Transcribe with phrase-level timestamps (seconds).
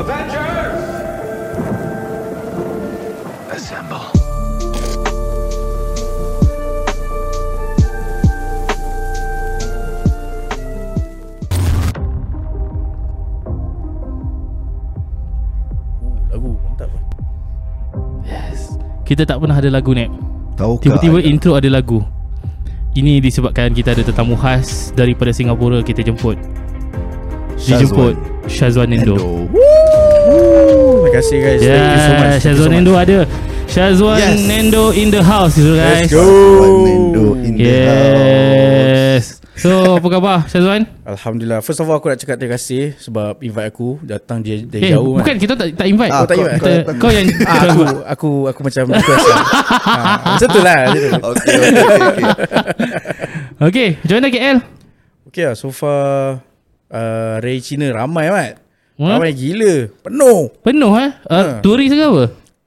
[0.00, 0.80] Avengers!
[3.52, 4.00] Assemble.
[16.00, 16.88] Oh, lagu mantap.
[18.24, 18.72] Yes.
[19.04, 20.08] Kita tak pernah ada lagu ni.
[20.56, 22.00] Tahu Tiba-tiba intro ada lagu.
[22.96, 26.40] Ini disebabkan kita ada tetamu khas daripada Singapura kita jemput.
[27.60, 28.16] Dijemput
[28.48, 28.88] Syazwan
[30.30, 31.60] Terima kasih guys.
[31.60, 32.22] Thank you so much.
[32.22, 32.74] Yeah, Thank you so Syazwan much.
[32.76, 33.18] Nendo ada.
[33.66, 34.38] Syazwan Yes.
[34.42, 36.06] Nendo in the house guys.
[36.06, 36.24] Let's go.
[36.80, 38.06] Nendo in the house.
[38.10, 39.24] Yes.
[39.54, 40.88] So apa khabar Syazwan?
[41.04, 41.60] Alhamdulillah.
[41.60, 44.90] First of all aku nak cakap terima kasih sebab invite aku datang dari, dari Eh,
[44.90, 45.14] jauh.
[45.14, 46.08] bukan kita tak tak invite.
[46.08, 46.56] Ah, tak kau- invite.
[46.56, 49.42] kita, kau- kau yang Ah, aku aku aku macam request lah.
[49.84, 50.78] ah, macam tu lah.
[50.80, 51.12] macam tu.
[51.20, 52.26] Okay, okay, okay.
[53.60, 54.58] Okay, macam mana KL?
[55.28, 56.40] Okay lah, so far
[56.88, 58.56] uh, Ray Cina ramai mat.
[59.00, 59.16] Ha?
[59.16, 59.88] Ramai gila.
[60.04, 60.52] Penuh.
[60.60, 61.10] Penuh eh?
[61.24, 61.64] Uh, Ha.
[61.64, 62.24] Turis ke apa?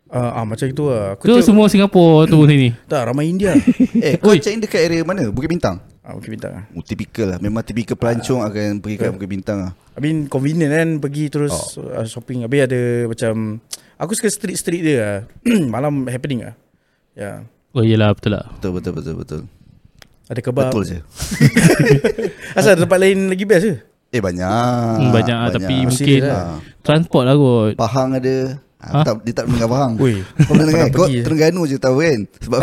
[0.09, 1.13] Uh, ah macam itu lah.
[1.13, 2.73] Aku Ke tengok- semua Singapura tu sini?
[2.85, 3.53] tak ramai India.
[4.03, 4.37] Eh, kau Oi.
[4.37, 5.29] check in dekat area mana?
[5.29, 5.77] Bukit Bintang?
[6.03, 6.63] ah, okay, bintang lah.
[6.75, 7.37] Oh, typical lah.
[7.39, 9.71] Memang typical pelancong akan pergi kat Bukit Bintang lah.
[9.93, 11.87] I mean convenient kan pergi terus oh.
[11.87, 12.43] uh, shopping.
[12.43, 13.33] Habis ada macam
[13.95, 15.17] aku suka street-street dia lah.
[15.73, 16.53] Malam happening lah.
[17.13, 17.21] Ya.
[17.23, 17.37] Yeah.
[17.71, 18.45] Oh iyalah betul lah.
[18.51, 19.41] Betul, betul, betul, betul.
[20.27, 20.69] Ada kebab.
[20.69, 20.99] Betul je.
[22.59, 23.75] Asal tempat lain lagi best ke?
[24.13, 24.93] Eh, banyak.
[25.01, 26.61] Hmm, banyak lah tapi mungkin Serius Ah.
[26.85, 27.73] transport lah kot.
[27.73, 28.35] Pahang ada.
[28.77, 28.87] Ha?
[28.93, 29.01] Ha?
[29.01, 29.93] Tak, dia tak mendengar Pahang.
[29.97, 30.21] Ui.
[30.21, 30.87] Kau pernah dengar?
[30.91, 31.23] pernah Kau.
[31.25, 32.19] Terengganu je tahu kan?
[32.45, 32.59] Sebab.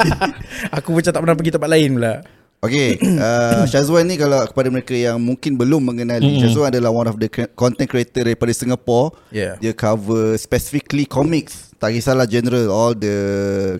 [0.80, 2.14] Aku macam tak pernah pergi tempat lain pula.
[2.62, 6.46] Okay, uh, Syazwan ni kalau kepada mereka yang mungkin belum mengenali, Mm-mm.
[6.46, 7.26] Syazwan adalah one of the
[7.58, 9.18] content creator daripada Singapore.
[9.34, 9.58] Yeah.
[9.58, 11.74] Dia cover specifically comics.
[11.82, 13.16] Tak kisahlah general, all the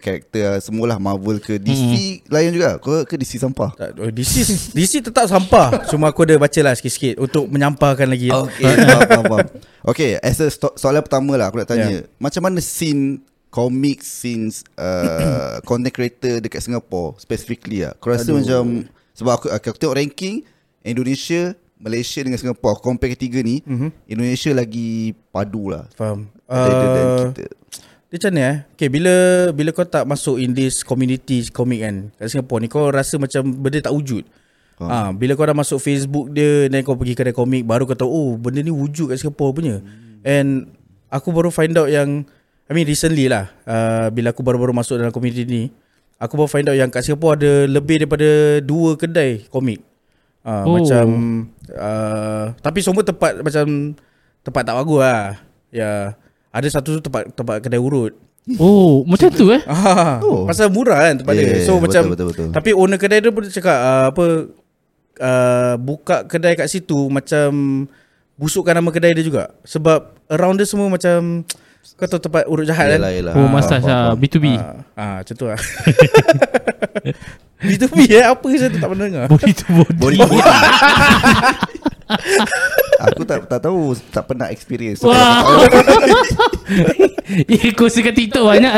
[0.02, 2.82] character semualah Marvel ke DC lain juga.
[2.82, 3.70] Kau ke DC sampah?
[3.78, 4.42] Tak, oh, DC
[4.74, 5.86] DC tetap sampah.
[5.86, 8.34] Cuma aku ada baca lah sikit-sikit untuk menyampahkan lagi.
[8.34, 9.48] Okay, faham, faham, faham.
[9.94, 12.02] Okay, as a sto- soalan pertama lah aku nak tanya.
[12.02, 12.10] Yeah.
[12.18, 13.22] Macam mana scene
[13.52, 17.92] comic scenes uh, content creator dekat Singapore specifically lah.
[18.00, 18.40] Kau rasa Aduh.
[18.40, 18.62] macam
[19.12, 20.40] sebab aku, aku tengok ranking
[20.80, 22.74] Indonesia, Malaysia dengan Singapore.
[22.74, 23.92] Aku compare ketiga ni, Mhm.
[24.08, 25.84] Indonesia lagi padu lah.
[25.92, 26.32] Faham.
[26.48, 27.46] Uh, kita.
[28.08, 28.56] dia macam ni eh.
[28.76, 29.14] Okay, bila
[29.52, 33.40] bila kau tak masuk in this community comic kan kat Singapore ni kau rasa macam
[33.52, 34.24] benda tak wujud.
[34.82, 38.10] Ah, bila kau dah masuk Facebook dia dan kau pergi kedai komik baru kau tahu
[38.10, 39.76] oh benda ni wujud kat Singapore punya.
[40.26, 40.74] And
[41.06, 42.26] aku baru find out yang
[42.72, 45.62] I mean recently lah uh, bila aku baru-baru masuk dalam community ni
[46.16, 48.28] aku baru find out yang kat Singapore ada lebih daripada
[48.64, 49.84] dua kedai komik.
[50.42, 50.74] Uh, Oh.
[50.80, 51.06] macam
[51.70, 53.92] uh, tapi semua tempat macam
[54.40, 55.22] tempat tak bagus lah.
[55.68, 56.16] Ya.
[56.48, 58.16] Ada satu tu tempat tempat kedai urut.
[58.58, 59.62] Oh, macam tu eh?
[59.70, 60.42] Ah, Oh.
[60.42, 60.44] oh.
[60.48, 61.68] pasal murah kan tempat Yeah, dia.
[61.68, 62.48] So betul, macam betul, betul.
[62.50, 64.24] tapi owner kedai dia pun cakap uh, apa
[65.20, 67.50] uh, buka kedai kat situ macam
[68.34, 69.54] busukkan nama kedai dia juga.
[69.62, 71.46] Sebab around dia semua macam
[71.82, 73.14] kau tahu tempat urut jahat Yelah, kan.
[73.14, 73.32] yelah.
[73.34, 74.14] Oh, Ah, massage lah.
[74.14, 74.18] faham.
[74.18, 74.46] B2B.
[74.54, 75.58] Ah, ah macam tu lah.
[77.62, 79.26] B2B eh apa saya tu tak pernah dengar.
[79.30, 79.98] Body to body.
[79.98, 80.40] Body body.
[83.06, 85.02] aku tak tak tahu, tak pernah experience.
[85.02, 85.42] Wah.
[87.32, 88.72] Eh, kau kat TikTok banyak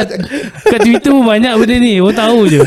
[0.63, 2.63] Kat Twitter pun banyak benda ni Orang tahu je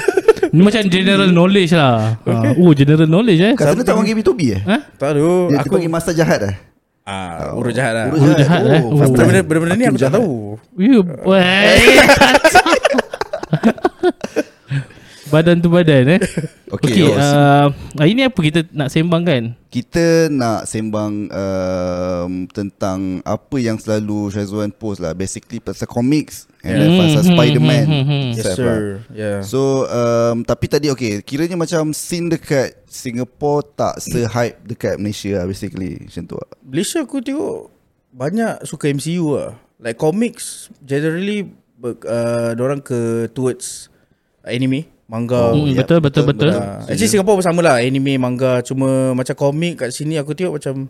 [0.52, 2.52] Ni macam general knowledge lah ha.
[2.60, 4.62] Oh general knowledge eh Kat sana tak panggil B2B eh?
[4.68, 4.78] Ha?
[5.00, 5.54] Tak tahu.
[5.54, 6.56] Dia Aku panggil masa jahat eh?
[7.08, 8.06] Ah urut jahat lah.
[8.12, 8.82] Urut Urut jahat, eh?
[8.84, 9.00] Oh, Oh.
[9.00, 9.32] first time.
[9.32, 10.16] Benda-benda benda-benda ni aku tak jahat.
[10.20, 10.34] tahu.
[10.76, 11.80] You, weh.
[15.28, 16.22] badan tu badan eh
[16.68, 22.32] Okay, Okay, oh, uh, hari ni apa kita nak sembang kan Kita nak sembang um,
[22.48, 25.16] tentang apa yang selalu Syazwan post lah.
[25.16, 27.84] Basically pasal comics and then pasal Spider-Man.
[27.88, 28.30] hmm, hmm, hmm.
[28.36, 28.80] Yes sir.
[29.10, 29.40] Yeah.
[29.42, 35.46] So um, tapi tadi okay Kiranya macam scene dekat Singapore tak se-hype dekat Malaysia lah
[35.48, 37.74] basically Macam tu lah Malaysia aku tengok
[38.18, 39.54] banyak suka MCU lah.
[39.78, 41.54] Like comics generally
[41.86, 43.94] uh, orang ke towards
[44.42, 45.54] anime, manga.
[45.54, 46.50] Hmm, ya, betul, betul, betul.
[46.50, 50.58] Uh, actually Singapore pun sama lah Anime, manga Cuma macam komik kat sini Aku tengok
[50.58, 50.90] macam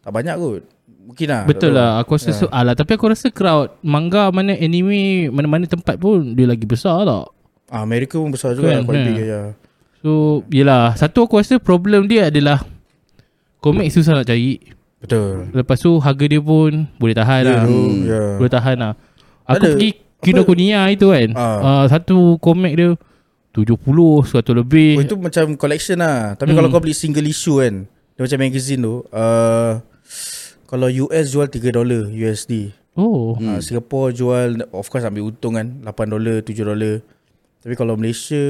[0.00, 0.62] Tak banyak kot
[1.04, 2.34] Mungkin lah Betul lah Aku rasa Ya.
[2.34, 7.04] so, alah, Tapi aku rasa crowd Manga mana anime Mana-mana tempat pun Dia lagi besar
[7.04, 7.28] tak
[7.68, 9.14] ah, Amerika pun besar juga Kan, lah, kan.
[9.14, 9.42] ya.
[10.00, 10.10] So
[10.48, 12.64] Yelah Satu aku rasa problem dia adalah
[13.58, 14.60] Komik susah nak cari
[14.98, 17.62] Betul Lepas tu harga dia pun Boleh tahan Ya, lah
[18.00, 18.22] ya.
[18.36, 18.92] Boleh tahan lah
[19.46, 21.60] Aku Ada- pergi Kinokuniya itu kan Ah.
[21.60, 22.96] uh, Satu komik dia
[23.52, 23.76] 70
[24.24, 24.24] 100
[24.56, 26.58] lebih Oh, itu macam collection lah Tapi Hmm.
[26.58, 27.84] kalau kau beli single issue kan
[28.16, 29.72] Dia macam magazine tu uh,
[30.66, 33.58] Kalau US jual 3 dolar USD Oh hmm.
[33.58, 37.02] uh, Singapore jual Of course ambil untung kan 8 dolar 7 dolar
[37.60, 38.40] Tapi kalau Malaysia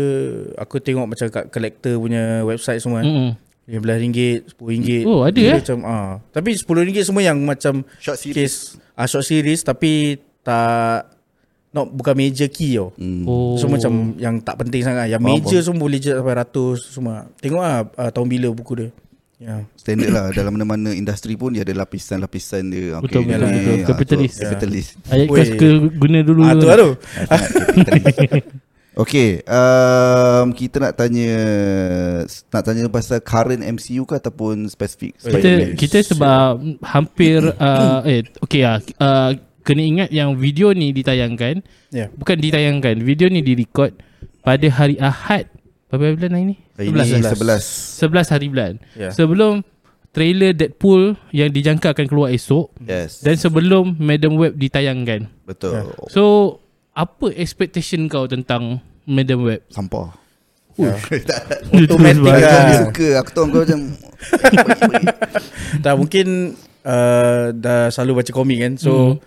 [0.61, 3.33] Aku tengok macam kat collector punya website semua kan Mm-mm.
[3.65, 5.09] RM15, RM10.
[5.09, 5.61] Oh, ada, Dia eh?
[5.65, 6.21] Macam, ah.
[6.37, 8.37] Tapi RM10 semua yang macam Short series.
[8.37, 8.57] case
[8.93, 11.09] ah, short series tapi tak
[11.75, 12.95] not bukan major key tau.
[12.95, 13.27] Hmm.
[13.27, 13.59] Oh.
[13.59, 15.11] So macam yang tak penting sangat.
[15.11, 17.27] Yang Faham, major semua boleh je sampai ratus semua.
[17.43, 18.89] Tengok lah uh, tahun bila buku dia.
[19.35, 19.67] Ya.
[19.75, 23.75] Standard lah Dalam mana-mana industri pun Dia ada lapisan-lapisan dia Betul, dia betul, ni, betul.
[23.75, 24.33] ah, Kapitalis.
[24.33, 25.35] tu, Kapitalis Ayat Weh.
[25.35, 26.41] kau suka guna dulu.
[26.41, 26.91] Ah tu lah tu.
[28.95, 31.35] Okay um, Kita nak tanya
[32.25, 35.75] Nak tanya pasal Current MCU ke Ataupun Spesifik kita Spider-Man?
[35.75, 41.59] kita sebab hampir uh, eh okey ah uh, kena ingat yang video ni ditayangkan
[41.91, 42.07] Ya.
[42.11, 43.95] bukan ditayangkan video ni direkod
[44.41, 45.47] pada hari Ahad
[45.97, 47.35] berapa bulan hari ni Hari ni 11.
[47.35, 49.11] 11 11 hari bulan Ya.
[49.11, 49.63] sebelum
[50.11, 56.57] trailer Deadpool yang dijangka akan keluar esok Yes dan sebelum Madam Web ditayangkan Betul so
[56.93, 60.15] apa expectation kau tentang Madam Web Sampah
[60.75, 62.39] Terus Kau lah.
[62.43, 63.81] dia suka Aku tahu kau macam
[65.85, 66.27] Tak mungkin
[66.83, 68.73] uh, dah selalu baca komik kan.
[68.75, 69.19] So Hmm.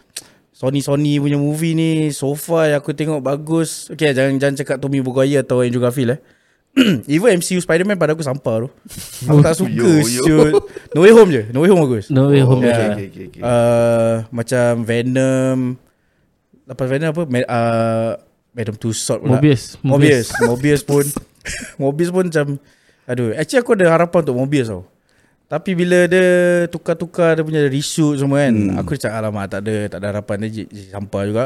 [0.52, 3.94] Sony Sony punya movie ni so far yang aku tengok bagus.
[3.94, 6.20] Okay jangan jangan cakap Tommy Maguire atau Andrew Garfield eh.
[7.10, 8.70] Even MCU Spider-Man pada aku sampah tu.
[9.26, 10.04] Aku tak suka Yo, yo.
[10.04, 10.54] shoot.
[10.92, 11.44] No Way Home je.
[11.50, 12.06] No Way Home bagus.
[12.08, 12.64] No Way Home Oh.
[12.64, 12.94] Yeah.
[12.94, 13.42] okay, okay, okay.
[13.42, 15.60] Uh, macam Venom
[16.64, 18.12] Lepas Venom apa Ma- uh,
[18.52, 21.06] Madam Tussauds pula Mobius Mobius Mobius pun
[21.82, 22.60] Mobius pun macam
[23.06, 24.84] Aduh Actually aku ada harapan untuk Mobius tau
[25.48, 26.28] Tapi bila dia
[26.68, 28.76] Tukar-tukar Dia punya reshoot semua kan Hmm.
[28.78, 31.46] Aku cakap alamak tak ada Tak ada harapan Dia sampah juga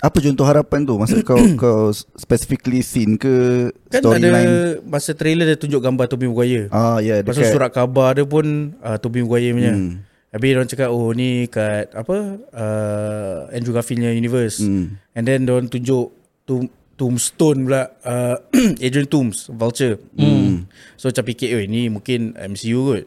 [0.00, 0.96] Apa contoh harapan tu?
[0.96, 4.48] Masa kau kau specifically scene ke Kan Storyline?
[4.48, 6.72] ada Masa trailer dia tunjuk gambar Tobey Maguire.
[6.72, 9.72] Ah ya yeah, tu surat khabar dia pun uh, Tobey Maguire punya.
[9.76, 10.00] Hmm.
[10.30, 14.64] Habis orang cakap Oh ni kat Apa uh, Andrew Garfieldnya universe.
[14.64, 14.96] Hmm.
[15.12, 16.16] And then diorang tunjuk
[16.48, 18.40] Tom, Tombstone pula uh,
[18.84, 20.00] Adrian Toomes Vulture.
[20.16, 20.64] Hmm.
[20.96, 23.04] So macam fikir "Oi, ni mungkin MCU kot.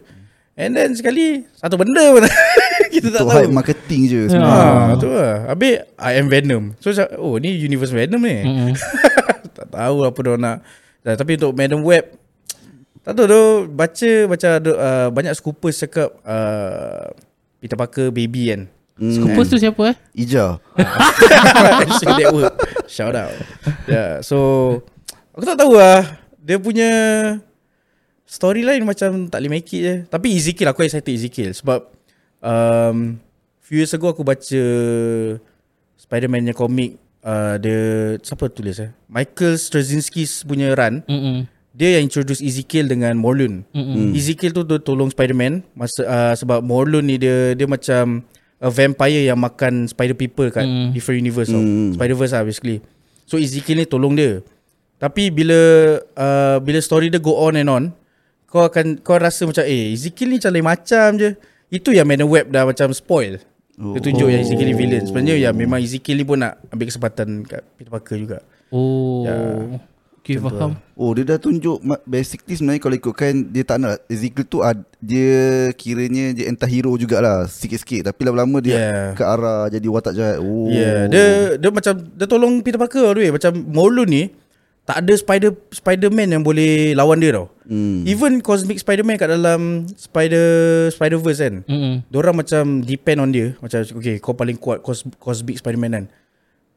[0.53, 2.29] And then sekali Satu benda pun
[2.93, 3.41] Kita tak Untuk tahu.
[3.41, 4.29] Hype marketing je Ya.
[4.29, 4.69] sebenarnya.
[4.69, 5.35] Ah, tu lah.
[5.49, 6.63] Habis I am Venom.
[6.77, 8.37] So macam Oh ni universe Venom ni.
[8.39, 8.71] Mm-mm.
[9.57, 10.57] Tak tahu apa dia nak.
[10.99, 12.09] Dah, Tapi untuk Madam Web
[12.99, 17.09] Tak tahu tu Baca Baca ada uh, Banyak scoopers cakap uh,
[17.57, 18.61] Peter Parker baby kan.
[18.93, 19.09] Hmm.
[19.11, 19.95] Scoopers tu siapa eh?
[20.15, 20.61] Ija.
[22.13, 22.53] Network.
[22.85, 23.33] Shout out.
[23.85, 24.37] Yeah, So
[25.33, 26.05] Aku tak tahu lah.
[26.37, 26.89] Dia punya
[28.23, 29.95] Storyline macam Tak boleh make it je.
[30.07, 31.89] Tapi Ezekiel Aku excited Ezekiel Sebab
[32.43, 33.17] um,
[33.63, 34.61] Few years ago aku baca
[35.95, 37.79] Spider-Man nya komik uh, Dia
[38.19, 41.47] Siapa tulis eh Michael Straczynski punya run Mm-mm.
[41.73, 44.13] Dia yang introduce Ezekiel dengan Morlun Mm-mm.
[44.13, 48.21] Ezekiel tu dia tolong Spider-Man masa uh, sebab Morlun ni dia dia macam
[48.63, 50.95] a vampire yang makan spider people kat Mm.
[50.95, 51.57] different universe Mm.
[51.57, 51.63] tau.
[51.99, 52.79] Spider-Verse lah basically.
[53.27, 54.39] So Ezekiel ni tolong dia.
[54.95, 55.59] Tapi bila
[56.15, 57.83] uh, bila story dia go on and on,
[58.47, 61.29] kau akan kau rasa macam eh Ezekiel ni macam lain macam je.
[61.73, 63.41] Itu yang Madam Web dah macam spoil.
[63.73, 65.01] Dia tunjuk yang Ezekiel ni villain.
[65.09, 68.37] Sebenarnya ya memang Ezekiel ni pun nak ambil kesempatan kat Peter Parker juga.
[68.69, 69.25] Oh.
[69.25, 69.37] Ya.
[70.23, 70.79] Okay, faham.
[70.95, 75.67] Oh dia dah tunjuk Basically sebenarnya kalau ikutkan Dia tak nak Ezekiel tu ad, Dia
[75.75, 79.19] kiranya Dia anti-hero jugalah Sikit-sikit Tapi lama-lama dia Yeah.
[79.19, 81.25] Ke arah Jadi watak jahat Oh Ya, yeah, dia
[81.59, 83.11] dia macam dia tolong Peter Parker.
[83.35, 84.23] Macam Morlun ni
[84.83, 87.47] tak ada Spider Spider-Man yang boleh lawan dia tau.
[87.63, 88.03] hmm.
[88.03, 90.45] Even Cosmic Spider-Man kat dalam Spider
[90.91, 91.55] Spider-Verse kan.
[91.63, 92.03] Mm-mm.
[92.11, 93.55] Diorang macam depend on dia.
[93.63, 96.05] Macam okay, kau paling kuat Cos, Cosmic Spider-Man kan.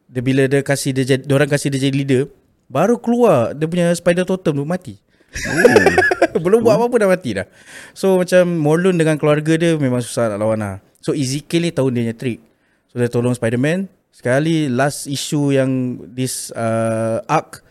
[0.07, 2.23] Dia bila dia kasih dia jadi, diorang kasih dia jadi leader,
[2.71, 5.03] baru keluar dia punya Spider Totem tu mati.
[5.35, 6.39] Oh.
[6.47, 7.47] Belum buat apa-apa dah mati dah.
[7.91, 10.79] So macam Morlun dengan keluarga dia memang susah nak lawan lah.
[11.03, 12.39] So Ezekiel ni tahu dia punya trick.
[12.87, 13.91] So dia tolong Spider-Man.
[14.15, 17.66] Sekali last issue yang this uh, arc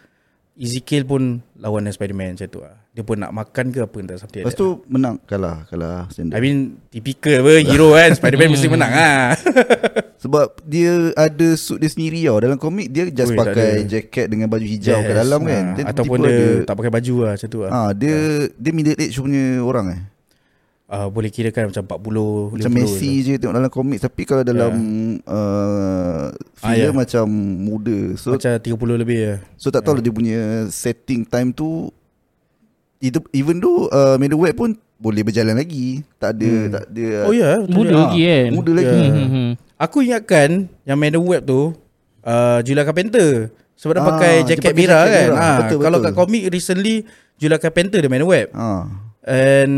[0.55, 2.75] Ezekiel pun lawan dengan Spider-Man macam tu lah.
[2.95, 6.39] Dia pun nak makan ke apa entah something Lepas tu menang Kalah Kalah standard I
[6.39, 9.35] mean typical apa hero kan Spider-Man mesti menang lah.
[10.23, 14.47] Sebab dia ada suit dia sendiri tau Dalam komik dia just Ui, pakai jaket dengan
[14.47, 17.49] baju hijau kat dalam kan Ha, Then Ataupun dia, dia tak pakai baju lah macam
[17.51, 17.71] tu lah.
[17.75, 18.15] Ah, dia
[18.55, 20.01] dia middle age punya orang eh.
[20.85, 24.41] Uh, boleh kira kan macam 40 Macam 50 Messi je tengok dalam komik tapi kalau
[24.41, 24.73] dalam
[25.25, 26.95] uh, Ah, filem ya.
[26.95, 27.25] macam
[27.59, 28.13] muda.
[28.13, 29.37] So Macam 30 lebih lah.
[29.53, 30.39] so tak tahu lah dia punya
[30.69, 31.89] setting time tu
[32.97, 36.05] itu even though uh, Middle Web pun boleh berjalan lagi.
[36.15, 36.71] Tak ada Hmm.
[36.71, 38.45] tak ada Oh ya yeah, Muda Ah, lagi kan.
[38.51, 38.93] Muda lagi.
[38.95, 39.09] Ya.
[39.11, 40.49] Hmm, hmm, Aku ingatkan
[40.81, 41.61] Yang Madam Web tu
[42.21, 43.29] uh, Julia Carpenter
[43.75, 45.37] Sebab dia Ah, pakai dia jaket pakai merah kan merah.
[45.41, 46.07] ha, Betul, Kalau betul.
[46.07, 46.95] kat komik recently
[47.35, 48.69] Julia Carpenter dia Madam Web Ha.
[49.25, 49.75] And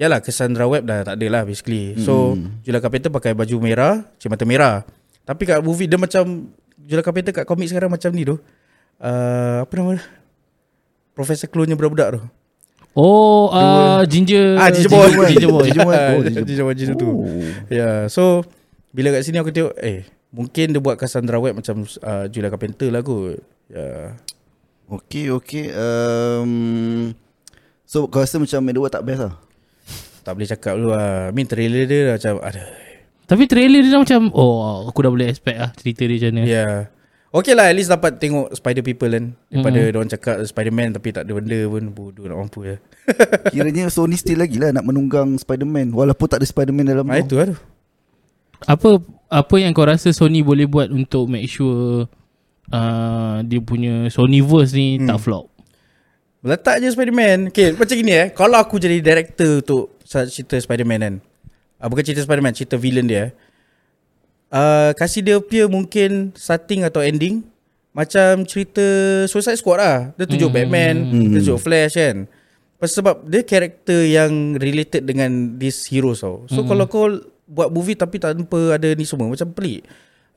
[0.00, 2.64] Yalah Cassandra Web dah tak ada lah basically So Hmm.
[2.64, 4.80] Julia Carpenter pakai baju merah Cermata merah
[5.22, 6.48] Tapi kat movie dia macam
[6.80, 8.40] Julia Carpenter kat komik sekarang macam ni tu
[8.98, 10.04] uh, Apa nama dia
[11.12, 12.20] Profesor Clone-nya budak-budak tu
[12.90, 15.30] Oh, uh, Ginger Ah, Ginger Boy.
[15.30, 15.62] Ginger Boy.
[15.62, 15.94] Ginger Boy.
[15.94, 17.06] Oh, Ginger- Ginger Boy Ginger tu.
[17.06, 17.22] Oh.
[17.68, 18.42] Ya, yeah, so
[18.90, 22.90] bila kat sini aku tengok eh mungkin dia buat Cassandra Webb macam uh, Julia Carpenter
[22.90, 23.38] lah kot.
[23.68, 23.78] Ya.
[23.78, 24.06] Yeah.
[24.90, 27.14] Okay okay um,
[27.84, 29.38] So kau rasa macam Medawar tak best lah
[30.20, 31.28] Tak boleh cakap dulu lah.
[31.28, 32.62] I mean trailer dia dah macam ada.
[33.24, 36.34] Tapi trailer dia dah macam Oh aku dah boleh expect lah Cerita dia macam Ya.
[36.34, 36.76] mana Yeah.
[37.30, 39.78] Okay lah at least dapat tengok Spider People kan Daripada Mhm.
[39.78, 39.92] mm-hmm.
[39.94, 42.76] diorang cakap Spider-Man Tapi tak ada benda pun Bodoh nak mampu je
[43.54, 47.34] Kiranya Sony still lagi lah Nak menunggang Spider-Man Walaupun tak ada Spider-Man dalam tu itu
[47.38, 47.54] lah
[48.66, 48.98] Apa
[49.30, 52.10] Apa yang kau rasa Sony boleh buat Untuk make sure
[52.68, 55.06] uh, Dia punya Sonyverse ni Hmm.
[55.06, 55.46] Tak flop
[56.42, 61.14] Letak je Spider-Man Okay macam gini eh Kalau aku jadi director Untuk cerita Spider-Man kan.
[61.78, 63.30] Uh, Bukan cerita Spider-Man Cerita villain dia
[64.50, 67.40] uh, Kasih dia appear mungkin Starting atau ending
[67.90, 68.82] Macam cerita
[69.24, 69.98] Suicide Squad lah.
[70.14, 70.58] Dia tunjuk Hmm.
[70.60, 71.30] Batman Hmm.
[71.30, 72.16] Dia tunjuk Flash kan.
[72.76, 76.44] Pas- Sebab dia karakter yang Related dengan These heroes tau.
[76.46, 77.06] So kalau kau
[77.46, 79.82] Buat movie tapi tanpa ada ni semua Macam pelik.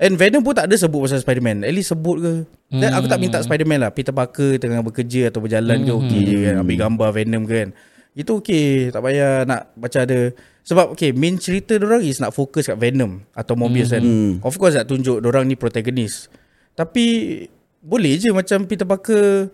[0.01, 1.61] And Venom pun tak ada sebut pasal Spider-Man.
[1.61, 2.33] At least sebut ke.
[2.71, 3.91] Dan aku tak minta Spider-Man lah.
[3.91, 6.55] Peter Parker tengah bekerja Atau berjalan ke okey je kan.
[6.57, 7.71] Ambil gambar Venom ke kan
[8.13, 10.29] Itu okey Tak payah nak Macam ada
[10.61, 14.01] Sebab okay Main cerita orang is nak fokus kat Venom Atau Mobius kan.
[14.01, 14.37] Hmm.
[14.39, 16.29] Of course nak tunjuk orang ni protagonist.
[16.73, 17.05] Tapi
[17.79, 19.49] Boleh je macam Peter Parker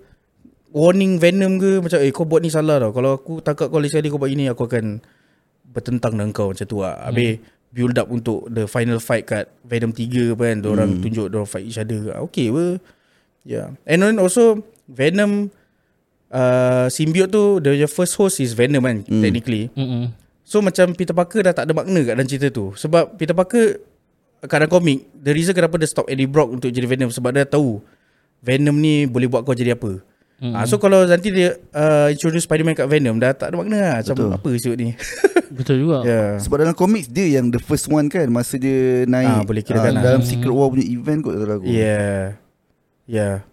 [0.69, 2.91] Warning Venom ke Macam eh kau buat ni salah tau.
[2.91, 4.99] Kalau aku tangkap kau sekali kau buat ini Aku akan
[5.63, 7.39] Bertentang dengan kau macam tu lah Habis
[7.69, 11.01] Build up untuk The final fight kat Venom 3 apa kan Diorang Hmm.
[11.01, 12.81] tunjuk Diorang fight each other Okay apa?
[13.45, 15.53] Yeah And then also Venom
[16.31, 19.19] uh, Symbiote tu The first host is Venom kan Hmm.
[19.19, 20.13] Technically Mm-mm.
[20.41, 23.85] So macam Peter Parker dah tak ada makna kat dalam cerita tu Sebab Peter Parker
[24.41, 27.43] Kat dalam komik The reason kenapa dia stop Eddie Brock Untuk jadi Venom Sebab dia
[27.43, 27.83] tahu
[28.39, 30.01] Venom ni boleh buat kau jadi apa
[30.39, 30.55] Mm-mm.
[30.55, 33.95] Ah, so kalau nanti dia uh, introduce Spider-Man kat Venom dah tak ada makna lah.
[33.99, 34.31] Macam Betul.
[34.31, 34.87] apa isu ni.
[35.59, 36.39] Betul juga yeah.
[36.39, 39.91] Sebab dalam komik Dia yang the first one kan Masa dia naik Ah, boleh kirakan
[39.91, 40.03] lah.
[40.05, 40.29] Dalam Hmm.
[40.31, 42.39] Secret War punya event kot aku Yeah.
[43.03, 43.43] Yeah.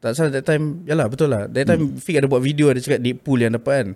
[0.00, 1.44] Tak salah that time Yalah betul lah.
[1.46, 1.96] That time hmm.
[1.96, 3.88] Fik ada buat video Ada cakap Deadpool yang dapat kan?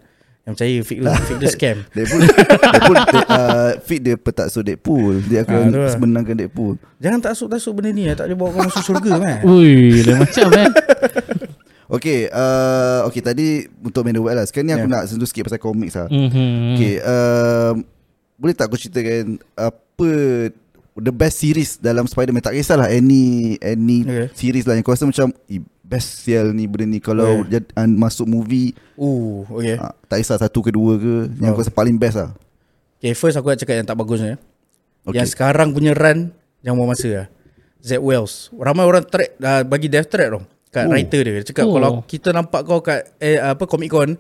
[0.44, 1.76] Yang percaya Fik lah Fik dia scam.
[1.96, 5.24] Deadpool Deadpool de- uh, Fit dia petakso Deadpool.
[5.24, 5.96] Dia akan Ah, tu lah.
[5.98, 6.74] menangkan Deadpool.
[6.98, 10.68] Jangan taksub-taksub benda ni Tak boleh bawa kau masuk syurga man Ui Lain macam eh.
[11.86, 14.92] Okay uh, Okay tadi Untuk Man of the West lah Sekarang ni aku Yeah.
[14.94, 16.08] nak sentuh sikit Pasal comics lah.
[16.08, 16.74] Mm-hmm.
[16.74, 17.74] Okay um,
[18.34, 20.10] Boleh tak aku ceritakan Apa
[20.94, 22.40] The best series Dalam Spider-Man?
[22.42, 24.28] Tak kisahlah Any Any Okay.
[24.32, 25.60] series lah Yang kau rasa macam eh,
[25.94, 27.54] Best sial ni benda ni Kalau Okay.
[27.54, 31.54] jad, uh, Masuk movie Ooh okay uh, Tak kisah satu ke dua ke Yang Oh.
[31.54, 32.30] kau rasa paling best lah
[32.98, 34.34] Okay first aku nak cakap yang tak bagus ni
[35.04, 35.20] Okay.
[35.20, 37.26] Yang sekarang punya run Yang mau masa lah
[37.78, 40.90] Z Wells Ramai orang track uh, Bagi death threat tau Kat Oh.
[40.90, 41.72] writer dia Dia cakap Oh.
[41.72, 44.16] kalau kita nampak kau kat eh, Apa Comic Con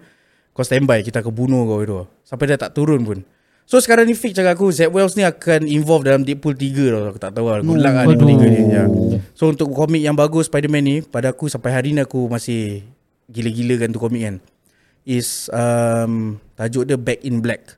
[0.52, 3.18] Kau standby Kita akan bunuh kau itu Sampai dia tak turun pun
[3.64, 7.02] So sekarang ni Fik cakap aku Z Wells ni akan involve dalam Deadpool 3 tau
[7.08, 8.84] Aku tak tahu lah Good luck lah Deadpool 3 ni ya.
[9.32, 12.84] So untuk komik yang bagus Spider-Man ni Pada aku sampai hari ni aku masih
[13.24, 14.36] Gila-gila kan tu komik kan.
[15.04, 17.76] Is um, Tajuk dia Back in Black.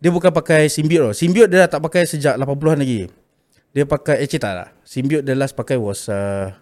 [0.00, 1.14] Dia bukan pakai symbiote tau.
[1.16, 3.08] Symbiote dia dah tak pakai sejak 80-an lagi.
[3.72, 6.52] Dia pakai Eh tak lah Symbiote dia last pakai was uh,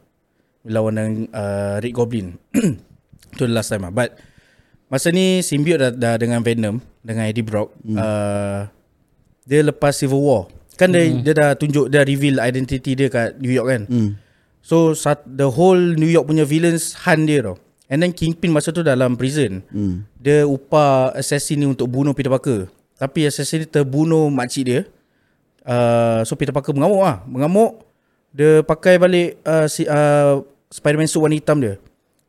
[0.66, 2.38] Lawan dengan uh, Red Goblin.
[3.34, 3.92] Itu the last time lah.
[3.92, 4.14] But
[4.92, 7.96] Masa ni symbiote dah, dah dengan Venom Dengan Eddie Brock hmm.
[7.96, 8.68] uh,
[9.48, 10.48] Dia lepas Civil War.
[10.76, 13.82] Kan dia, dia dah tunjuk Dia reveal identity dia kat New York kan?
[13.88, 14.10] Hmm.
[14.64, 17.60] So sat, the whole New York punya villains hunt dia tau.
[17.92, 19.60] And then Kingpin masa tu dalam prison.
[19.68, 20.08] Hmm.
[20.16, 22.72] Dia upah assassin ni untuk bunuh Peter Parker.
[22.96, 24.80] Tapi assassin ni terbunuh makcik dia.
[25.64, 27.88] Uh, So Peter Parker mengamuk lah Mengamuk
[28.36, 31.80] Dia pakai balik uh, si, uh, Spider-Man suit warna hitam dia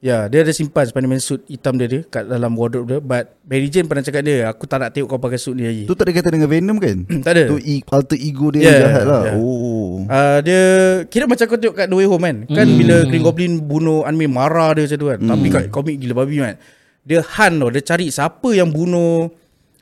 [0.06, 3.00] Ya, dia ada simpan Spider-Man suit hitam dia, dia kat dalam wardrobe dia.
[3.02, 5.90] But Mary Jane pernah cakap dia, aku tak nak tengok kau pakai suit ni lagi.
[5.90, 7.44] Tu tak ada kata dengan Venom kan tak ada.
[7.50, 9.36] Tu e- alter ego dia Yeah, yang jahat lah yeah.
[9.42, 10.62] Oh Uh, dia
[11.10, 12.38] kira macam kau tengok kat No Way Home kan.
[12.46, 12.78] Kan Hmm.
[12.78, 15.20] bila Green Goblin bunuh May marah dia macam tu kan.
[15.26, 16.62] Tapi kat komik gila babi kan.
[17.02, 19.34] Dia hunt tau, dia cari siapa yang bunuh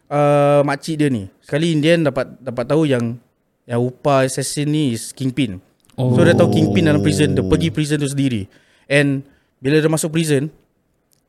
[0.08, 1.28] uh, makcik dia ni.
[1.44, 3.20] Sekali Indian dapat dapat tahu yang
[3.68, 5.60] yang upah assassin ni is Kingpin.
[6.00, 6.16] Oh.
[6.16, 8.48] So dia tahu Kingpin dalam prison, dia pergi prison tu sendiri.
[8.88, 9.28] And
[9.64, 10.52] bila dia masuk prison,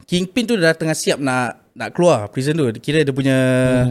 [0.05, 2.67] Kingpin tu dah tengah siap nak nak keluar prison tu.
[2.79, 3.37] Kira dia punya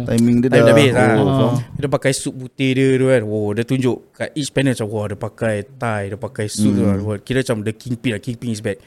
[0.08, 1.54] Timing dia Time dah dah habis oh, oh, faham.
[1.76, 3.22] Dia pakai suit putih dia tu kan.
[3.28, 6.84] Wow dia tunjuk Kat each panel macam Wah dia pakai tie Dia pakai suit tu.
[6.86, 8.80] Kan Kira macam the kingpin lah Kingpin is back.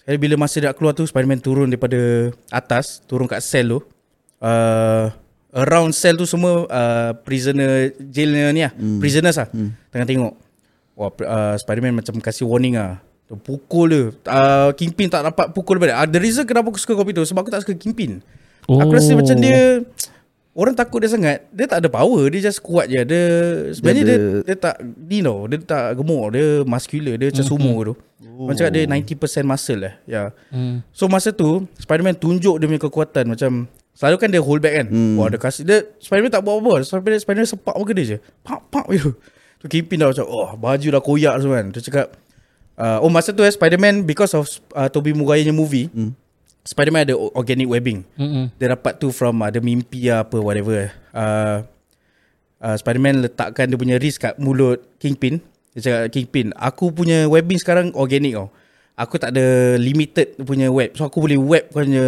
[0.00, 3.80] Sekali bila masa dia nak keluar tu Spiderman turun daripada atas Turun kat sel tu.
[4.40, 5.12] Uh,
[5.52, 9.48] Around sel tu semua uh, Prisoner Jailnya ni lah Prisoners lah
[9.92, 10.32] Tengah tengok.
[10.96, 14.02] Wah uh, Spiderman macam kasih warning lah Dia Pukul dia.
[14.26, 17.46] Uh, Kingpin tak dapat pukul daripada uh, The reason kenapa aku suka kopi tu Sebab
[17.46, 18.18] aku tak suka Kingpin.
[18.66, 18.82] Oh.
[18.82, 19.86] Aku rasa macam dia
[20.50, 21.46] Orang takut dia sangat.
[21.54, 22.98] Dia tak ada power Dia just kuat je.
[23.06, 23.22] Dia
[23.70, 26.34] Sebenarnya dia, ada- dia, tak Ni tau Dia tak gemuk.
[26.34, 27.94] Dia muscular Dia macam sumo tu.
[28.34, 28.50] Oh.
[28.50, 30.22] Macam dia 90% muscle lah Ya.
[30.50, 30.82] Hmm.
[30.90, 33.30] So masa tu Spiderman tunjuk dia punya kekuatan.
[33.30, 34.86] Macam Selalu kan dia hold back kan?
[34.90, 35.14] Hmm.
[35.22, 38.18] Wah dia kasih Dia Spiderman tak buat apa Spiderman, Spiderman sepak muka dia je.
[38.42, 39.14] Pak pak gitu
[39.62, 41.66] Tu Kingpin dah macam Oh baju dah koyak semua kan.
[41.70, 42.06] Dia cakap
[42.80, 46.16] uh, Oh masa tu eh Spiderman Because of uh, Tobey Maguire movie hmm.
[46.64, 48.52] Spiderman ada organic webbing Mm-mm.
[48.60, 50.92] dia dapat tu from ada mimpi apa whatever.
[51.08, 51.64] Uh,
[52.60, 55.40] uh, Spiderman letakkan dia punya wrist kat mulut Kingpin.
[55.72, 58.52] Dia cakap Kingpin, aku punya webbing sekarang organic tau.
[59.00, 60.92] Aku tak ada limited punya web.
[60.92, 62.06] So aku boleh web kau punya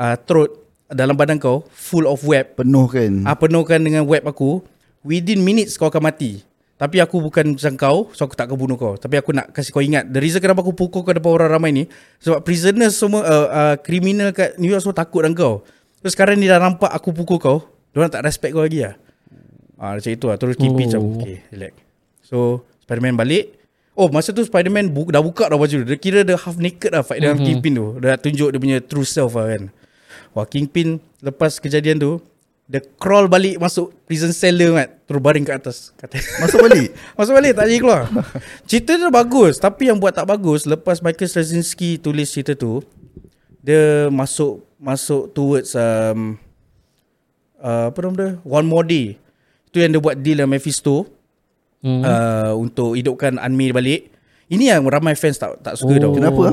[0.00, 0.56] uh, throat
[0.88, 2.56] dalam badan kau full of web.
[2.56, 4.64] Penuh kan Ah penuhkan dengan web aku
[5.04, 6.40] within minutes kau akan mati.
[6.80, 8.96] Tapi aku bukan macam kau So aku tak akan bunuh kau.
[8.96, 11.70] Tapi aku nak kasih kau ingat The reason kenapa aku pukul kau depan orang ramai
[11.70, 11.84] ni
[12.18, 15.54] Sebab prisoners semua uh, uh, Criminal kat New York semua takut dengan kau.
[16.00, 17.58] So sekarang ni dah nampak aku pukul kau
[17.90, 18.96] Diorang tak respect kau lagi lah.
[19.76, 20.36] Ah, Macam itu lah.
[20.36, 20.78] Terus keep Oh.
[20.78, 21.72] macam Okay relax.
[22.22, 22.36] So
[22.80, 23.60] Spiderman balik.
[23.92, 25.84] Oh masa tu Spiderman bu- dah buka dah baju.
[25.84, 27.86] Dia kira dia half naked lah Fight dengan Kingpin tu.
[27.98, 29.68] Dia tunjuk dia punya true self lah kan.
[30.30, 32.12] Wah Kingpin Lepas kejadian tu
[32.70, 35.02] Dia crawl balik Masuk prison cell dia mat.
[35.02, 36.94] Terus baring kat atas Kata Masuk balik?
[37.18, 38.02] Masuk balik tak jadi keluar.
[38.62, 42.78] Cerita dia bagus Tapi yang buat tak bagus Lepas Michael Straczynski tulis cerita tu
[43.58, 46.38] Dia masuk Masuk towards um,
[47.58, 48.30] uh, Apa nama dia?
[48.42, 49.18] One More Day.
[49.66, 51.10] Itu yang dia buat deal dengan Mephisto
[51.80, 52.04] Hmm.
[52.04, 54.00] uh, Untuk hidupkan Unmade balik.
[54.52, 56.00] Ini yang ramai fans tak tak suka Oh.
[56.02, 56.12] tau.
[56.12, 56.44] Kenapa?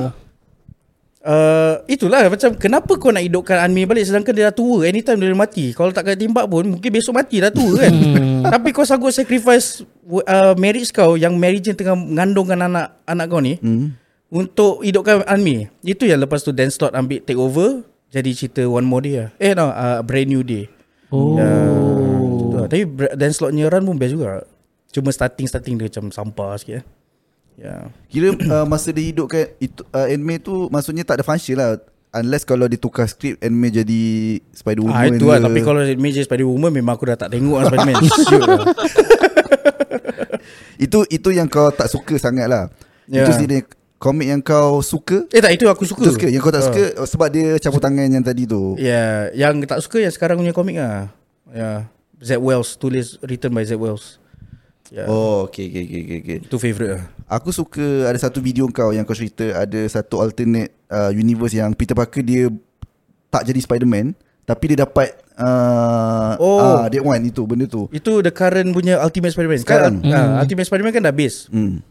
[1.28, 5.28] Uh, Itulah macam Kenapa kau nak hidupkan Unmade balik Sedangkan dia dah tua Anytime dia
[5.28, 7.92] dah mati Kalau tak kena timbak pun Mungkin besok mati dah tua kan
[8.56, 13.44] Tapi kau sanggup sacrifice uh, Marriage kau Yang Mary Jane tengah Mengandungkan anak Anak kau
[13.44, 13.92] ni hmm.
[14.32, 18.88] Untuk hidupkan Unmade Itu yang lepas tu Dan Slott ambil take over Jadi cerita One
[18.88, 20.66] More Day lah Eh no uh, Brand New Day
[21.08, 21.40] Oh.
[21.40, 22.68] Lah.
[22.68, 22.84] Tapi
[23.16, 24.44] Dan Slott punya run pun best juga
[24.92, 26.84] Cuma starting-starting dia macam sampah sikit eh.
[27.58, 27.90] Ya.
[28.06, 31.74] Kira uh, masa dia hidupkan itu, uh, anime tu Maksudnya tak ada function lah.
[32.08, 34.02] Unless kalau dia tukar skrip Anime jadi
[34.56, 35.44] Spider-Woman Ah itu lah.
[35.44, 37.94] Tapi kalau Major Spider-Woman Memang aku dah tak tengok lah Spider-Man.
[38.30, 38.62] Shoot lah.
[40.78, 42.70] Itu itu yang kau tak suka sangat lah.
[43.10, 43.26] Ya.
[43.26, 43.66] Itu sini
[43.98, 45.26] Komik yang kau suka?
[45.34, 46.06] Eh tak itu aku suka.
[46.06, 46.30] Itu suka?
[46.30, 46.66] Yang kau tak Ah.
[46.70, 48.78] suka oh, Sebab dia campur tangan yang tadi tu?
[48.78, 51.10] Ya Yang tak suka Yang sekarang punya komik lah.
[51.50, 51.90] Ya.
[52.22, 54.22] Z Wells Tulis Written by Z Wells
[54.90, 56.38] Ya Oh okay, okay, okay, okay, okay.
[56.40, 60.72] Itu favourite lah Aku suka ada satu video kau yang kau cerita ada satu alternate
[60.86, 62.48] uh, universe yang Peter Parker dia
[63.28, 66.80] tak jadi Spider-Man tapi dia dapat uh, Oh.
[66.80, 67.84] ah, that one itu benda tu.
[67.90, 70.00] Itu the current punya Ultimate Spider-Man Sekarang?
[70.00, 71.84] kan, ah, Ultimate Spider-Man kan dah base Hmm.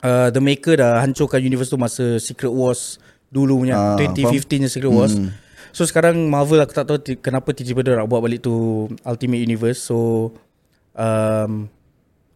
[0.00, 4.68] uh, The Maker dah hancurkan universe tu Masa Secret Wars Dulu punya Ah, 2015 nya
[4.68, 5.34] Secret Wars Hmm.
[5.74, 8.54] So sekarang Marvel aku tak tahu ti- Kenapa tiba-tiba dia nak buat balik tu
[9.02, 10.30] Ultimate Universe So
[10.94, 11.66] um,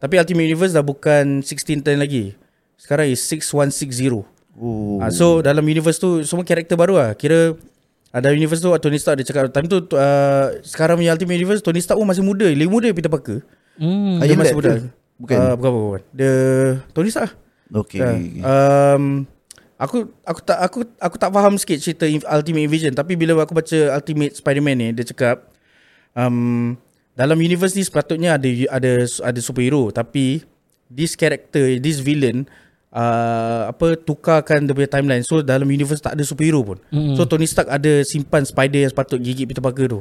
[0.00, 2.34] Tapi Ultimate Universe dah bukan 1610 lagi
[2.74, 4.24] Sekarang is 6160
[4.56, 4.98] Oh.
[4.98, 7.54] uh, So dalam universe tu Semua karakter baru lah Kira
[8.10, 11.78] ada universe tu Tony Stark dia cakap Time tu uh, Sekarang punya Ultimate Universe Tony
[11.78, 13.40] Stark pun masih muda Lebih muda Peter Parker
[13.76, 14.20] Hmm.
[14.20, 14.76] Ah, Dia masih muda?
[15.16, 15.36] Bukan.
[15.38, 16.02] uh, Bukan bukan, bukan.
[16.10, 16.34] Dia
[16.90, 17.32] Tony Stark
[17.70, 18.02] Okay.
[18.02, 18.10] Ya.
[18.10, 18.42] okay.
[18.42, 19.04] Um,
[19.78, 23.78] aku aku tak aku aku tak faham sikit cerita Ultimate Invasion tapi bila aku baca
[23.94, 25.48] Ultimate Spider-Man ni dia cakap
[26.12, 26.74] um,
[27.20, 30.40] dalam universe ni sepatutnya ada ada ada superhero tapi
[30.88, 32.48] this character this villain
[32.90, 37.14] uh, apa tukarkan dia punya timeline so dalam universe tak ada superhero pun Mm.
[37.14, 40.00] so Tony Stark ada simpan spider yang sepatut gigit Peter Parker tu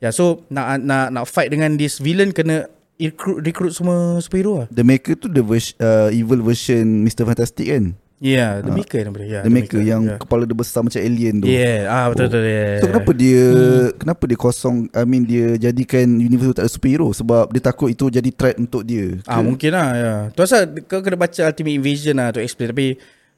[0.00, 2.66] ya yeah, so nak nak nak fight dengan this villain kena
[2.96, 7.28] recruit recruit semua superhero lah The Maker tu the vers- uh, evil version Mr.
[7.28, 7.92] Fantastic kan?
[8.16, 9.28] Yeah, the maker nama dia.
[9.28, 10.16] Yeah, the Maker yang yeah.
[10.16, 11.52] kepala dia besar macam alien tu.
[11.52, 12.48] Yeah, ah betul betul.
[12.48, 12.80] Yeah.
[12.80, 13.44] So kenapa dia
[13.92, 17.92] kenapa dia kosong I mean dia jadikan universe tu tak ada superhero sebab dia takut
[17.92, 19.20] itu jadi threat untuk dia.
[19.28, 20.12] Ah mungkin lah ya.
[20.32, 22.96] Tu asal kau kena baca Ultimate Invasion lah to explain tapi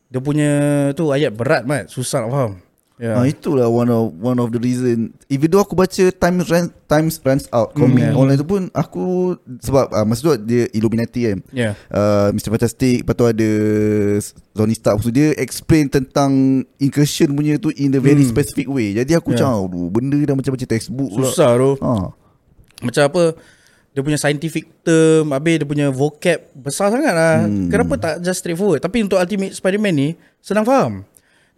[0.09, 0.51] dia punya
[0.95, 2.53] tu ayat berat mat, susah nak faham.
[2.99, 3.15] Ya.
[3.15, 5.15] Ah itulah one of one of the reason.
[5.27, 8.19] Even though aku baca time run, times runs out comic Hmm.
[8.19, 11.39] online tu pun aku sebab ah, masa tu dia Illuminati kan.
[11.49, 11.79] Ya.
[11.87, 12.51] Uh, Mr.
[12.51, 13.51] Fantastic Lepas tu ada
[14.53, 16.31] Tony Stark So dia explain tentang
[16.77, 18.33] Incursion punya tu In a very Hmm.
[18.33, 19.47] specific way Jadi aku Yeah.
[19.47, 21.71] macam Aduh benda dah macam-macam textbook pula Susah tu.
[21.79, 22.11] ha.
[22.81, 23.23] Macam apa
[23.89, 27.69] dia punya scientific term Habis dia punya vocab Besar sangat lah hmm.
[27.69, 30.09] Kenapa tak just straightforward Tapi untuk Ultimate Spider-Man ni
[30.39, 31.07] Senang faham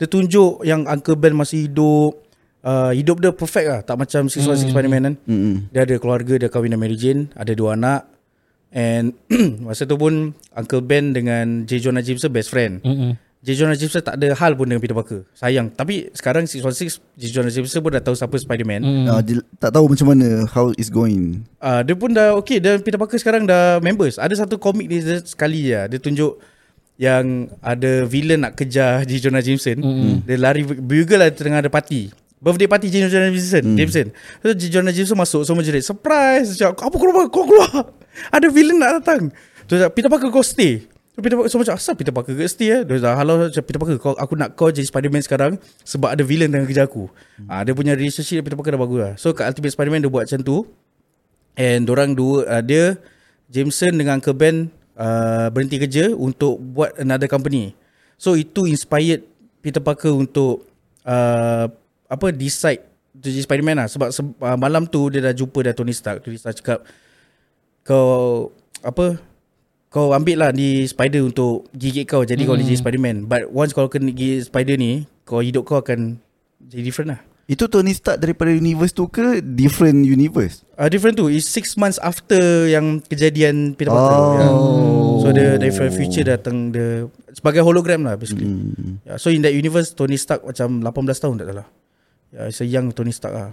[0.01, 2.17] Dia tunjuk yang Uncle Ben masih hidup
[2.65, 4.71] uh, Hidup dia perfect lah Tak macam 616 hmm.
[4.73, 5.57] Spider-Man kan Mm-mm.
[5.69, 8.09] Dia ada keluarga Dia kahwin dengan Mary Jane Ada dua anak
[8.73, 9.13] And
[9.69, 11.85] Masa tu pun Uncle Ben dengan J.
[11.85, 13.13] Jonah Jameson best friend Mm-mm.
[13.41, 13.57] J.
[13.57, 15.25] Jonah Jameson tak ada hal pun dengan Peter Parker.
[15.33, 15.73] Sayang.
[15.73, 17.23] Tapi sekarang 616 J.
[17.33, 18.85] Jonah Jameson pun dah tahu siapa Spider-Man.
[18.85, 19.05] Mm.
[19.09, 21.41] Uh, dia tak tahu macam mana how it's going.
[21.57, 24.21] Uh, dia pun dah okay dan Peter Parker sekarang dah members.
[24.21, 25.89] Ada satu komik dia dia sekali ya.
[25.89, 26.37] Dia tunjuk
[27.01, 29.25] yang ada villain nak kejar J.
[29.25, 29.81] Jonah Jameson.
[29.81, 30.29] Mm.
[30.29, 32.13] Dia lari bugle lah tengah ada party.
[32.45, 33.09] Birthday party J.
[33.09, 33.65] Jonah Jameson.
[33.65, 33.77] Hmm.
[33.81, 34.07] Jameson.
[34.45, 34.63] So J.
[34.69, 35.81] Jonah Jameson masuk semua jerit.
[35.81, 36.61] Surprise.
[36.61, 37.25] Cakap, apa kau keluar?
[37.33, 37.73] Kau keluar.
[38.37, 39.33] Ada villain nak datang.
[39.65, 40.85] Tu cakap, Peter Parker kau stay.
[41.17, 42.81] So Peter Parker semua macam asal Peter Parker ke stay eh.
[42.85, 45.53] Dia dah halau macam Peter Parker kau aku nak kau jadi Spider-Man sekarang
[45.89, 47.09] sebab ada villain tengah kejar aku.
[47.41, 47.49] Hmm.
[47.49, 49.13] Ah dia punya relationship dengan Peter Parker dah bagus lah.
[49.17, 50.57] So kat Ultimate Spider-Man dia buat macam tu.
[51.57, 53.01] And orang dua uh, dia
[53.49, 54.69] Jameson dengan Uncle Ben
[55.01, 57.73] uh, berhenti kerja untuk buat another company.
[58.21, 59.25] So itu inspired
[59.65, 60.69] Peter Parker untuk
[61.09, 61.73] uh,
[62.05, 62.85] apa decide
[63.17, 66.21] to jadi Spider-Man lah sebab se- uh, malam tu dia dah jumpa dah Tony Stark.
[66.21, 66.85] Tony Stark cakap
[67.81, 68.53] kau
[68.85, 69.17] apa
[69.91, 73.27] kau ambil lah ni spider untuk gigit kau jadi kau boleh jadi Spider-Man.
[73.27, 76.23] But once kau kena gigit spider ni, kau hidup kau akan
[76.63, 77.21] jadi different lah.
[77.51, 80.63] Itu Tony Stark daripada universe tu ke different universe?
[80.79, 84.15] Uh, different tu is six months after yang kejadian Peter Parker.
[84.15, 84.39] Oh.
[84.39, 84.53] Yeah.
[85.19, 88.47] So dia dari future datang dia sebagai hologram lah basically.
[88.47, 89.03] Hmm.
[89.03, 91.67] Yeah, so in that universe Tony Stark macam 18 tahun tak salah.
[92.31, 93.51] Yeah, it's a young Tony Stark lah.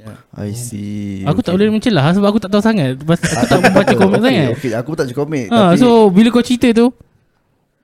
[0.00, 0.18] Yeah.
[0.32, 1.20] I see.
[1.28, 2.96] Aku tak boleh mencelah sebab aku tak tahu sangat.
[2.96, 4.48] Aku tak membaca komik okay, sangat.
[4.56, 5.46] Okay, aku pun tak baca komik.
[5.52, 6.88] Ha, tapi, so bila kau cerita tu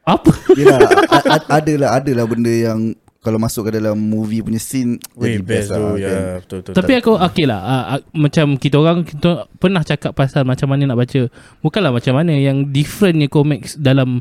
[0.02, 0.32] apa?
[0.56, 0.80] Yelah,
[1.12, 5.44] a- a- adalah, adalah benda yang kalau masuk ke dalam movie punya scene Way jadi
[5.46, 5.78] best best lah.
[5.78, 5.86] tu.
[5.94, 6.02] kan.
[6.02, 6.72] Yeah, betul betul.
[6.74, 10.90] Tapi aku okey lah uh, uh, Macam kita orang Kita pernah cakap pasal Macam mana
[10.90, 11.30] nak baca
[11.62, 14.18] Bukanlah macam mana Yang differentnya comics Dalam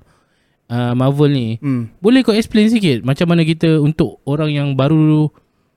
[0.70, 1.98] uh, Marvel ni hmm.
[1.98, 5.34] Boleh kau explain sikit Macam mana kita Untuk orang yang baru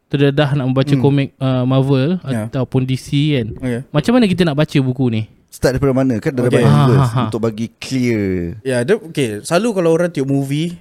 [0.07, 1.01] Terdedah nak membaca Hmm.
[1.01, 2.47] komik uh, Marvel Ya.
[2.47, 3.81] Ataupun DC kan Okay.
[3.89, 6.21] Macam mana kita nak baca buku ni Start daripada mana?
[6.21, 6.67] Kan daripada Okay.
[6.67, 6.93] okay.
[6.93, 7.23] Ha, ha, ha.
[7.25, 8.59] Untuk bagi clear.
[8.61, 9.39] Ya, yeah, okay.
[9.41, 10.75] Selalu kalau orang tengok movie,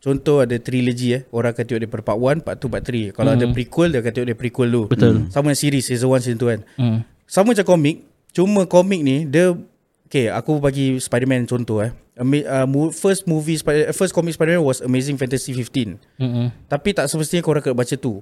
[0.00, 3.12] contoh ada trilogy eh, orang akan tengok daripada part 1, part 2, part 3.
[3.12, 3.52] Kalau ada Hmm.
[3.52, 4.82] prequel, dia akan tengok dia prequel dulu.
[4.88, 5.14] Betul.
[5.28, 6.60] Sama dengan series, season 1, season 2 kan.
[6.74, 6.98] hmm.
[7.24, 7.96] Sama macam komik,
[8.30, 9.54] cuma komik ni dia
[10.10, 11.94] Okay, aku bagi Spider-Man contoh eh.
[12.18, 16.02] Ama- Uh, first movie Spider first comic Spider-Man was Amazing Fantasy 15.
[16.18, 16.50] Mm-mm.
[16.66, 18.18] Tapi tak semestinya korang kena baca tu.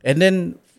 [0.00, 0.34] And then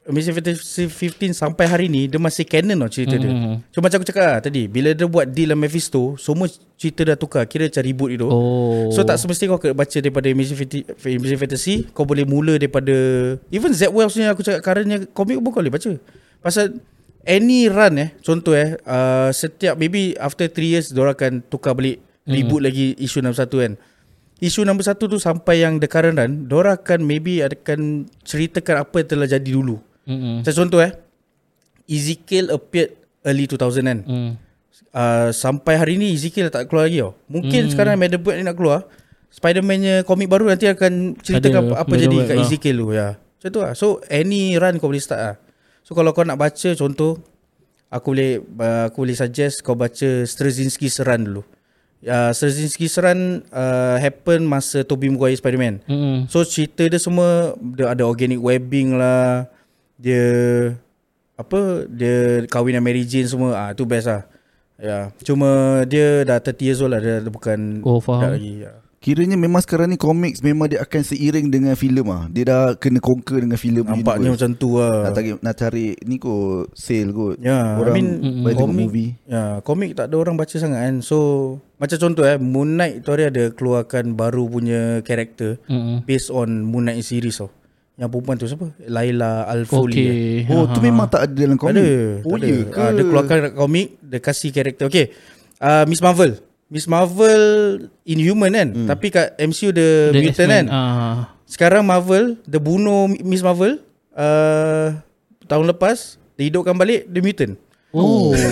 [0.06, 3.26] Amazing Fantasy 15 sampai hari ni dia masih canon tau cerita dia.
[3.26, 3.74] Mhm.
[3.74, 6.46] Cuma macam aku cakap lah tadi, bila dia buat deal dengan Mephisto, semua
[6.78, 7.50] cerita dah tukar.
[7.50, 8.28] Kira macam reboot itu.
[8.30, 10.82] Oh So tak semestinya kau kena baca daripada Amazing Fantasy,
[11.18, 12.96] Amazing Fantasy Kau boleh mula daripada
[13.50, 15.92] Even Z Wells ni aku cakap Currentnya komik pun kau boleh baca
[16.44, 16.80] Pasal
[17.26, 22.02] Any run eh Contoh eh uh, Setiap maybe After 3 years Diorang akan tukar balik
[22.26, 23.74] Reboot lagi Isu 61 kan
[24.42, 29.10] Isu 61 tu Sampai yang the current run Diorang akan maybe Akan ceritakan Apa yang
[29.10, 30.42] telah jadi dulu Mm-mm.
[30.42, 30.94] Macam contoh eh
[31.86, 34.32] Ezekiel appeared Early 2000 kan Mm.
[34.94, 37.18] uh, sampai hari ni Ezekiel tak keluar lagi tau.
[37.30, 37.72] Mungkin hmm.
[37.74, 38.86] sekarang Madam Web ni nak keluar.
[39.36, 42.44] Spider-Man-nya komik baru nanti akan ceritakan Ada apa, apa jadi kat lah.
[42.48, 43.08] Ezekiel tu ya.
[43.20, 43.74] Macam tu lah.
[43.76, 45.36] So any run kau boleh start lah.
[45.84, 47.20] So kalau kau nak baca contoh
[47.92, 51.44] aku boleh uh, aku boleh suggest kau baca Straczynski's run dulu.
[52.06, 55.84] Uh, Straczynski's run uh, happen masa Tobey Maguire Spider-Man.
[55.84, 56.18] Mm-mm.
[56.32, 59.52] So cerita dia semua dia ada organic webbing lah.
[59.98, 60.24] Dia
[61.36, 64.24] apa dia kahwin dengan Mary Jane semua ah tu best lah.
[64.76, 65.48] Ya, cuma
[65.84, 68.36] dia dah 30 years old lah dia, dia bukan Oh, faham.
[68.36, 68.60] lagi.
[68.62, 68.76] Ya.
[68.98, 72.26] Kiranya memang sekarang ni comics memang dia akan seiring dengan filem ah.
[72.26, 75.06] Dia dah kena conquer dengan filem Nampaknya macam tu lah.
[75.06, 77.38] nak cari nak cari ni kot sale kot.
[77.38, 78.08] Ya, Orang I mean
[78.42, 79.12] tengok komik, movie.
[79.24, 80.96] ya, komik tak ada orang baca sangat kan.
[81.00, 81.18] So
[81.78, 86.04] macam contoh eh Moon Knight tu hari ada keluarkan baru punya karakter Mm-mm.
[86.04, 87.48] based on Moon Knight series tau.
[87.96, 88.68] Yang perempuan tu siapa?
[88.86, 89.96] Laila Al-Foli.
[89.96, 90.04] eh.
[90.44, 91.74] Okay Oh, Ha, tu ha, memang tak ada dalam komik.
[91.74, 91.88] ada.
[92.22, 92.56] Oh, ya ada.
[92.66, 92.78] ke?
[92.78, 94.86] Ah, dia keluarkan komik, dia kasih karakter.
[94.86, 95.16] Okay.
[95.58, 96.36] Uh, Miss Marvel.
[96.68, 97.44] Miss Marvel
[98.04, 98.70] Inhuman kan.
[98.70, 98.88] Hmm.
[98.90, 100.76] Tapi kat MCU dia The mutant X-Men, kan.
[100.76, 101.16] ah.
[101.46, 103.80] Sekarang Marvel dia bunuh Miss Marvel
[104.12, 104.98] uh,
[105.46, 107.54] tahun lepas dia hidupkan balik dia mutant.
[107.92, 108.36] Oh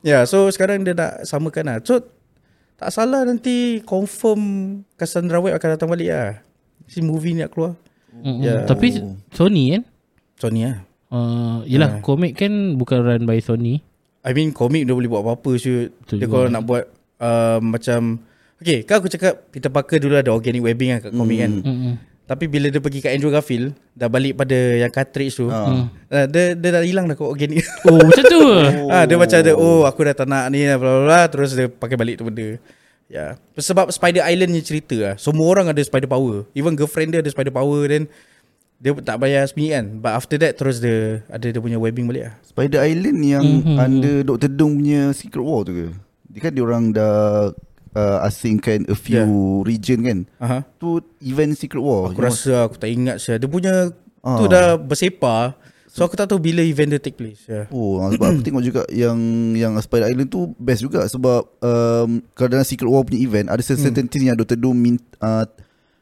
[0.00, 1.76] Ya, yeah, so sekarang dia nak samakan lah.
[1.82, 1.98] So
[2.76, 4.40] tak salah nanti confirm
[4.94, 6.38] Cassandra Webb akan datang balik lah.
[6.86, 7.74] Si movie ni nak keluar.
[8.20, 8.42] Mm-mm.
[8.42, 8.54] Ya.
[8.64, 8.88] Tapi
[9.30, 9.82] Sony kan
[10.36, 10.76] Sony lah.
[11.08, 13.80] uh, Yelah komik kan Bukan run by Sony
[14.22, 15.94] I mean komik dia boleh buat apa-apa shoot.
[15.94, 16.34] Betul Dia juga.
[16.36, 16.84] kalau nak buat
[17.18, 18.18] uh, macam
[18.58, 21.52] Okay kan aku cakap Peter Parker dulu ada organic webbing kan kat komik kan.
[21.62, 21.94] Mm-mm.
[22.26, 25.48] Tapi bila dia pergi kat Andrew Garfield dah balik pada yang cartridge tu.
[25.48, 25.86] Ah.
[26.10, 27.62] Uh, dia dia dah hilang dah kat organic.
[27.86, 28.90] Oh macam tu Oh.
[28.92, 31.70] Ah, dia macam ada oh aku dah tak nak ni bla bla bla terus dia
[31.70, 32.58] pakai balik tu benda.
[33.08, 33.40] Ya.
[33.54, 35.14] Sebab Spider Island ni cerita lah.
[35.16, 36.44] Semua orang ada spider power.
[36.52, 38.04] Even girlfriend dia ada spider power then
[38.78, 39.84] dia tak bayar sembunyi kan.
[39.98, 42.34] But after that terus dia ada dia punya webbing balik lah.
[42.44, 43.58] Spider Island yang Mhm.
[43.58, 43.76] mm-hmm.
[43.80, 44.50] under Dr.
[44.50, 45.88] Doom punya Secret War tu ke?
[46.28, 47.50] Dia kan dia orang dah
[47.90, 49.64] uh, asingkan a few Yeah.
[49.64, 50.18] region kan.
[50.38, 50.58] Aha.
[50.76, 52.12] Tu event Secret War.
[52.12, 53.40] Aku rasa aku tak ingat saya.
[53.40, 53.88] Dia punya
[54.20, 54.36] Ah.
[54.36, 55.56] tu dah bersepar.
[55.98, 57.42] So aku tak tahu bila event dia take place.
[57.44, 57.66] Ya.
[57.68, 59.18] Oh ah, sebab aku tengok juga yang
[59.52, 63.58] yang Spider Island tu best juga sebab um, kalau dalam Secret War punya event ada
[63.58, 64.22] certain Hmm.
[64.24, 64.54] yang Dr.
[64.54, 65.44] Doom minta, uh,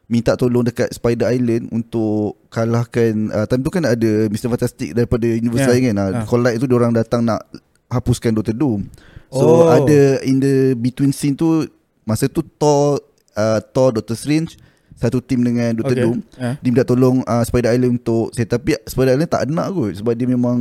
[0.05, 4.47] minta tolong dekat Spider Island untuk kalahkan uh, time tu kan ada Mr.
[4.47, 5.71] Fantastic daripada universe Ya.
[5.73, 5.95] lain kan.
[5.97, 6.23] Uh, Ah.
[6.23, 7.41] Collide tu orang datang nak
[7.87, 8.53] hapuskan Dr.
[8.53, 8.85] Doom.
[9.27, 9.67] So Oh.
[9.67, 11.65] ada in the between scene tu
[12.03, 13.01] masa tu Thor
[13.33, 14.55] uh, Thor Doctor Strange
[14.97, 15.93] satu team dengan Dr.
[15.93, 16.03] Okay.
[16.03, 16.55] Doom Ah.
[16.57, 20.13] dia minta tolong uh, Spider Island untuk saya tapi Spider Island tak nak kot sebab
[20.13, 20.57] dia memang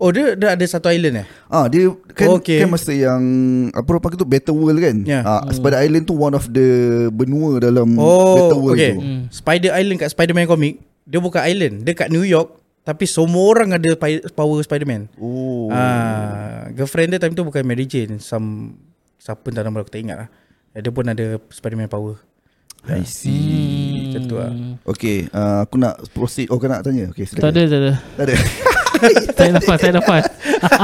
[0.00, 1.26] Oh dia, dia ada satu island eh?
[1.44, 2.64] Ah dia kan Oh, okay.
[2.64, 3.20] kan masa yang
[3.68, 4.96] apa orang panggil tu Better World kan.
[5.04, 5.20] Ya.
[5.20, 6.68] Ah Spider Island tu one of the
[7.12, 8.96] benua dalam Oh Better World okay.
[8.96, 9.00] tu.
[9.04, 9.22] Hmm.
[9.28, 11.84] Spider Island kat Spider-Man comic dia bukan island.
[11.84, 13.92] Dia kat New York tapi semua orang ada
[14.32, 15.12] power Spider-Man.
[15.20, 15.68] Oh.
[15.68, 18.80] Ah, girlfriend dia time tu bukan Mary Jane, some
[19.20, 20.28] siapa entah nama aku tak ingat lah.
[20.72, 22.16] Dia pun ada Spider-Man power.
[22.88, 24.08] I see.
[24.08, 24.52] Macam tu lah.
[24.88, 26.48] Okay, uh, aku nak proceed.
[26.48, 27.12] Oh, kau nak tanya?
[27.12, 27.52] Okay, Tak silakan.
[27.52, 27.92] ada, tak ada.
[28.16, 28.34] Tak ada.
[29.32, 30.24] Saya nafas, saya nafas.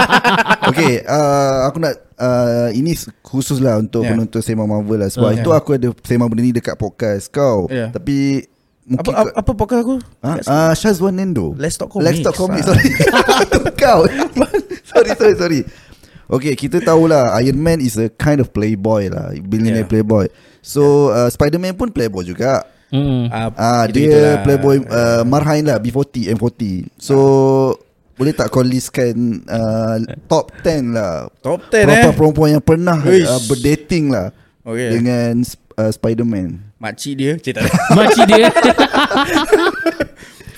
[0.73, 4.17] okay, uh, aku nak uh, ini khusus lah untuk Ya.
[4.17, 5.13] penonton Sema Marvel lah.
[5.13, 7.69] Sebab Oh, itu aku ada Sema benda ni dekat podcast kau.
[7.69, 7.93] Ya.
[7.93, 8.49] Tapi
[8.89, 9.97] mungkin Apa, apa, apa podcast aku?
[10.25, 10.31] Ha?
[10.49, 11.53] Uh, Shazwan Nendo.
[11.61, 12.09] Let's Talk Comics.
[12.09, 12.65] Let's Talk Comics.
[12.65, 12.89] Sorry.
[13.45, 14.01] Itu kau.
[14.89, 15.61] sorry, sorry, sorry.
[16.29, 19.31] Okay, kita tahulah Iron Man is a kind of playboy lah.
[19.39, 19.91] Billionaire Yeah.
[19.93, 20.27] playboy.
[20.59, 22.67] So, uh, Spider-Man pun playboy juga.
[22.89, 23.31] Hmm.
[23.31, 24.35] Ah, Ah, gitu-gitulah.
[24.35, 26.91] dia playboy uh, marhain lah B40, M40.
[26.99, 27.17] So,
[28.15, 31.85] boleh tak kau listkan uh, top 10 lah Top 10 eh.
[31.85, 33.29] perempuan-perempuan yang pernah Uish.
[33.29, 34.33] uh, berdating lah
[34.65, 34.99] Okay.
[34.99, 35.45] dengan
[35.77, 36.59] uh, Spider-Man.
[36.77, 37.55] Makcik dia Cik.
[37.93, 38.51] Makcik dia.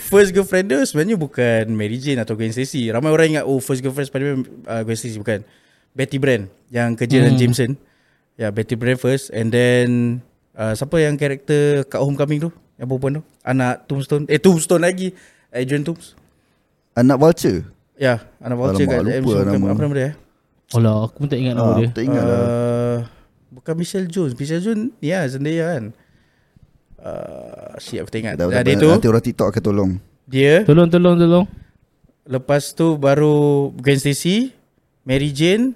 [0.09, 3.79] First girlfriend dia sebenarnya bukan Mary Jane atau Gwen Stacy Ramai orang ingat Oh first
[3.79, 5.45] girlfriend Spider-Man uh, Gwen Stacy Bukan
[5.93, 7.43] Betty Brand Yang kerja dengan Hmm.
[7.43, 7.71] Jameson
[8.35, 9.89] Ya yeah, Betty Brand first And then
[10.55, 15.13] uh, Siapa yang karakter Kat Homecoming tu Yang perempuan tu Anak Tombstone Eh Tombstone lagi
[15.51, 16.17] Adrian Toomes
[16.93, 17.63] Anak Vulture.
[17.95, 19.47] Ya yeah, Anak Vulture Alamak, kat lupa MCU.
[19.47, 19.67] nama.
[19.69, 20.15] Apa nama dia eh?
[20.69, 21.89] Alah, aku pun tak ingat nama Ah, dia.
[21.89, 22.39] tak ingat lah.
[22.39, 22.99] Uh,
[23.51, 25.85] bukan Michelle Jones Michelle Jones Ya Zendaya kan
[27.01, 29.91] uh, Shit aku tak ingat Dah, Dah, dah, Dia tu Nanti orang TikTok akan tolong.
[30.25, 31.45] Dia Tolong, tolong, tolong.
[32.29, 34.53] Lepas tu baru Gwen Stacy
[35.03, 35.73] Mary Jane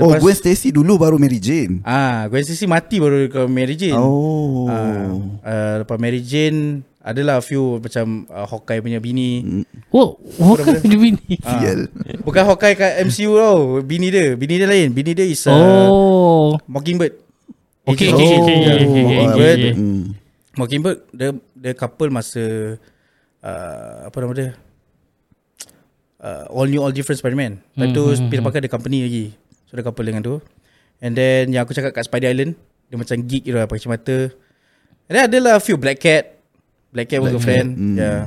[0.00, 1.84] Oh, Gwen Stacy dulu baru Mary Jane.
[1.84, 4.00] Ah, Gwen Stacy mati baru ke Mary Jane.
[4.00, 4.64] Oh.
[4.64, 5.12] Ah,
[5.44, 9.44] uh, lepas Mary Jane adalah few macam uh, Hawkeye punya bini.
[9.44, 11.20] Mm, Oh, Hawkeye punya bini.
[11.44, 11.92] Ah, Sial.
[12.24, 13.84] bukan Hawkeye kat MCU tau.
[13.84, 14.88] Bini dia, bini dia lain.
[14.88, 16.56] Bini dia is uh, Oh.
[16.64, 17.20] Mockingbird.
[17.84, 18.40] Okay, okay, Shield.
[18.40, 18.64] okay, Yeah.
[18.64, 19.58] okay, okay, okay, Mockingbird.
[19.60, 19.72] okay.
[20.50, 20.56] Mm.
[20.58, 22.76] Mockingbird dia dia couple masa
[23.44, 24.50] uh, apa nama dia?
[26.20, 27.64] Uh, all new all different Spider-Man.
[27.74, 28.46] Time Hmm, tu hmm, Peter hmm.
[28.50, 29.26] Parker ada company lagi.
[29.64, 30.36] So dia couple dengan tu.
[31.00, 32.60] And then yang aku cakap kat Spider Island,
[32.92, 34.18] dia macam geek gitu lah pakai kacamata.
[35.08, 36.36] And then adalah a few Black Cat.
[36.92, 37.68] Black Cat Black girlfriend.
[37.72, 37.96] Hmm.
[37.96, 38.22] Yeah.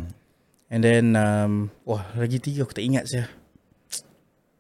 [0.73, 3.29] And then um, wah lagi tiga aku tak ingat saya.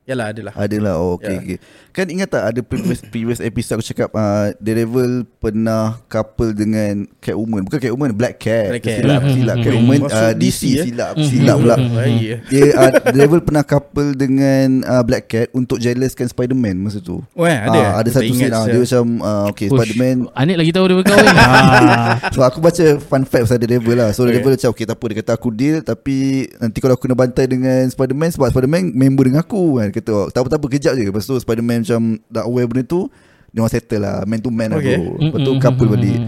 [0.03, 0.53] Yalah adalah.
[0.59, 1.39] Adalah oh, okay, Ya.
[1.39, 1.57] okay.
[1.95, 7.63] Kan ingat tak ada previous, previous episode aku cakap uh, Daredevil pernah couple dengan Catwoman
[7.63, 8.99] Bukan Catwoman Black Cat Black Cat.
[8.99, 10.83] Silap Hmm, silap hmm, Catwoman uh, DC, DC, ya?
[10.89, 12.49] Silap Hmm, Silap pula Baik.
[12.49, 17.45] Dia uh, Daredevil pernah couple dengan uh, Black Cat Untuk jealouskan Spider-Man masa tu Oh
[17.47, 17.79] eh, ada.
[17.95, 18.73] Aku Ada satu scene saya.
[18.73, 21.29] Dia macam uh, Okay Ush, Spider-Man Anik lagi tahu dia berkahwin.
[21.39, 22.13] ah.
[22.33, 24.35] So aku baca fun fact pasal Daredevil lah So Okay.
[24.35, 26.17] Daredevil macam Okay tak apa Dia kata aku deal Tapi
[26.57, 30.27] Nanti kalau aku kena bantai dengan Spider-Man Sebab Spider-Man member dengan aku kan kata oh,
[30.27, 33.05] Tak apa-tak apa kejap je Lepas tu Spider-Man macam Dah aware benda tu
[33.47, 34.97] Dia orang settle lah Man to man Okay.
[34.97, 36.19] lah bro Lepas tu couple balik.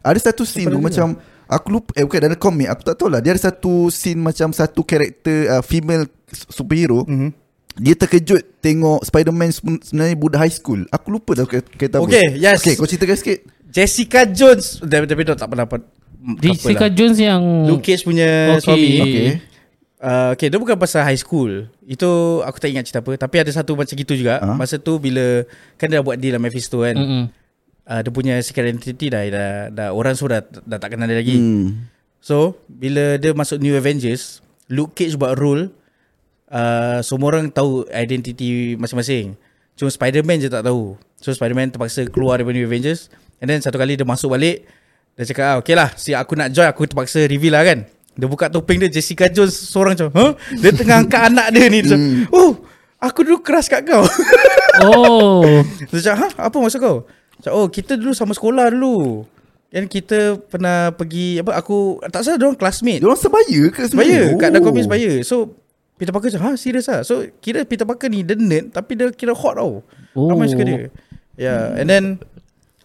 [0.00, 3.18] Ada satu scene tu macam Aku lupa Eh bukan dalam komik Aku tak tahu lah
[3.18, 7.30] Dia ada satu scene Macam satu karakter uh, Female superhero Mhm.
[7.76, 12.36] Dia terkejut Tengok Spider-Man seben- sebenarnya Budak high school Aku lupa dah kata apa Okay,
[12.36, 12.60] yes.
[12.60, 14.78] Okay kau ceritakan sikit Jessica Jones.
[14.80, 15.86] Tapi tapi tak pernah dapat
[16.36, 18.60] Jessica Jones yang Luke Cage punya Okay.
[18.60, 18.90] suami.
[19.00, 19.28] Okay.
[20.00, 21.68] Uh, okay, dia bukan pasal high school.
[21.84, 23.20] Itu aku tak ingat cerita apa.
[23.20, 24.40] Tapi ada satu macam gitu juga.
[24.40, 24.56] Ah.
[24.56, 25.44] Masa tu bila
[25.76, 26.96] kan dia dah buat deal sama Mephisto kan.
[26.96, 27.24] Mm-mm.
[27.84, 31.20] Uh, dia punya secret identity dah, dah, dah orang semua dah, dah tak kenal dia
[31.20, 31.36] lagi.
[31.36, 31.90] hmm.
[32.22, 35.74] So, bila dia masuk New Avengers, Luke Cage buat role
[36.50, 39.34] uh, semua orang tahu identiti masing-masing.
[39.78, 40.98] Cuma Spider-Man je tak tahu.
[41.20, 43.08] So Spider-Man terpaksa keluar daripada New Avengers
[43.40, 44.64] and then satu kali dia masuk balik
[45.16, 47.84] dia cakap ah, okay lah si aku nak join aku terpaksa reveal lah kan.
[48.12, 50.32] Dia buka topeng dia Jessica Jones seorang macam huh?
[50.52, 52.26] Dia tengah angkat anak dia ni dia Hmm.
[52.26, 52.50] macam, Oh
[52.98, 54.02] aku dulu keras kat kau
[54.82, 55.44] Oh.
[55.88, 56.96] Dia cakap ha apa maksud kau
[57.38, 59.24] Cakap, Oh kita dulu sama sekolah dulu
[59.68, 62.98] Kan kita pernah pergi apa aku tak salah dia orang classmate.
[62.98, 64.40] Dia orang sebaya ke Sebaya sebenarnya?
[64.40, 64.82] Kat dalam Oh.
[64.82, 65.36] sebaya So
[65.94, 69.08] Peter Parker macam Ha serius lah So kira Peter Parker ni Dia nerd Tapi dia
[69.10, 70.26] kira hot tau Oh.
[70.26, 70.90] Ramai suka dia
[71.36, 72.04] Yeah And then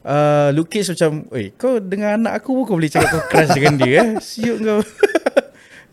[0.05, 3.73] uh, Cage macam Oi kau dengan anak aku pun kau boleh cakap kau crush dengan
[3.75, 4.79] dia eh Siut kau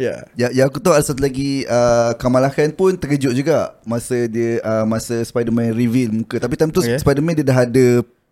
[0.00, 4.24] Ya Ya, ya aku tahu ada satu lagi uh, Kamala Khan pun terkejut juga masa
[4.24, 6.36] dia uh, masa Spider-Man reveal muka.
[6.36, 6.96] Tapi time tu Okay.
[6.98, 7.86] Spider-Man dia dah ada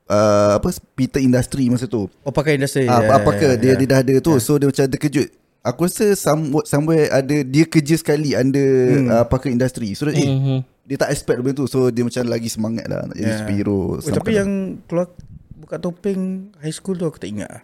[0.09, 2.09] uh, apa Peter Industry masa tu.
[2.25, 3.75] Oh pakai industri Ah, ya, apa ke ya, dia ya.
[3.77, 4.33] dia dah ada tu.
[4.41, 5.29] So dia macam terkejut.
[5.61, 9.09] Aku rasa somewhat, somewhere ada dia kerja sekali under hmm.
[9.13, 9.93] uh, pakai industri.
[9.93, 10.59] So that, eh, Mhm.
[10.89, 11.69] dia tak expect benda tu.
[11.69, 13.39] So dia macam lagi semangat lah nak jadi Ya.
[13.39, 13.79] superhero.
[13.95, 14.51] Oh, Tapi yang
[14.89, 15.13] keluar
[15.71, 17.63] Buka topeng High school tu aku tak ingat lah.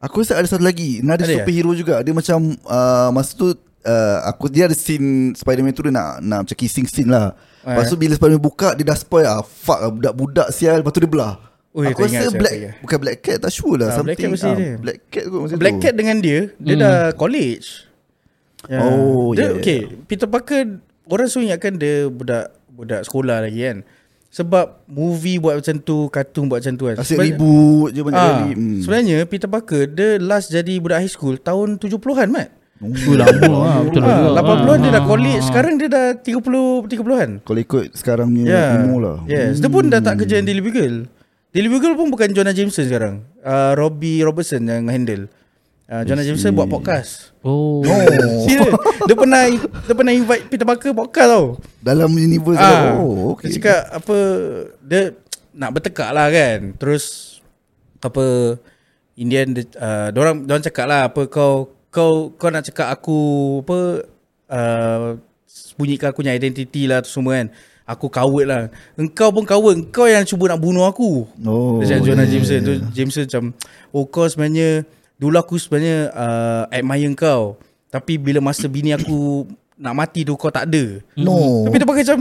[0.00, 1.42] Aku rasa ada satu lagi Ada ya?
[1.42, 5.90] superhero juga Dia macam uh, Masa tu uh, Aku dia ada scene Spider-Man tu dia
[5.90, 9.22] nak Nak macam kissing scene lah Ah, Lepas tu bila Spider-Man buka Dia dah spoil
[9.24, 11.38] ah, Fuck lah budak-budak sial Lepas tu dia belah
[11.72, 12.70] Ui, Aku rasa Black dia.
[12.78, 14.74] Bukan Black Cat Tak sure lah Ah, Black Cat ah, dia.
[14.76, 16.82] Black Cat kot masa Black tu Cat dengan dia Dia Hmm.
[16.82, 17.90] dah college
[18.64, 18.78] Ya.
[18.80, 19.58] Oh, dia, ya, ya.
[19.58, 23.78] Okay Peter Parker Orang selalu ingatkan dia Budak Budak sekolah lagi kan
[24.32, 26.96] Sebab Movie buat macam tu Kartun buat macam tu kan.
[26.96, 28.50] Asyik ribut je banyak Ah, kali.
[28.52, 28.80] Hmm.
[28.80, 32.48] Sebenarnya Peter Parker Dia last jadi budak high school Tahun 70-an Mat
[32.80, 34.40] Tu lama lah Betul ah, juga.
[34.42, 35.44] 80-an dia dah Ah, college ah.
[35.44, 36.32] Sekarang dia dah 30
[36.88, 38.64] 30-an Kalau ikut sekarang punya Ya.
[38.80, 39.16] Emo lah.
[39.24, 41.06] Yes Dia pun dah tak kerja yang Daily Bugle.
[41.52, 43.14] Daily Bugle pun bukan Jonah Jameson sekarang.
[43.38, 45.28] Uh, Robbie Robertson yang handle
[45.88, 47.32] uh, Jonah Jameson buat podcast.
[47.42, 47.82] Oh.
[48.46, 48.70] Serius?
[49.08, 49.42] Dia pernah
[49.82, 51.46] Dia pernah invite Peter Parker podcast tau.
[51.82, 53.50] Dalam universe ah, Oh Dia okay.
[53.58, 54.16] cakap apa
[54.78, 55.18] Dia
[55.50, 56.78] Nak bertekak lah kan.
[56.78, 57.38] Terus
[57.98, 58.54] Apa
[59.18, 63.18] Indian dia, uh, Diorang Diorang cakap lah Apa kau Kau Kau nak cakap aku
[63.66, 64.06] Apa
[64.46, 65.18] uh,
[65.52, 67.52] Sembunyikan aku punya identiti lah tu semua kan.
[67.84, 68.62] Aku coward lah.
[68.96, 69.84] Engkau pun coward.
[69.84, 71.28] Engkau yang cuba nak bunuh aku.
[71.44, 72.32] Oh Macam Jonah yeah.
[72.32, 72.74] Jameson tu.
[72.96, 73.44] Jameson macam
[73.92, 74.88] Oh kau sebenarnya
[75.22, 77.54] Dulu aku sebenarnya uh, Admire kau.
[77.94, 79.46] Tapi bila masa bini aku
[79.78, 80.98] Nak mati tu kau tak ada.
[81.14, 81.62] No.
[81.70, 82.18] Tapi dia pakai macam